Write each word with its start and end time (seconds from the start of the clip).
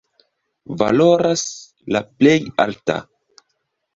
Valoras 0.81 1.43
la 1.95 2.01
plej 2.21 2.39
alta. 2.65 2.95